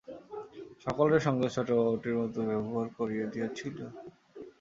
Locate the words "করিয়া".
2.97-3.25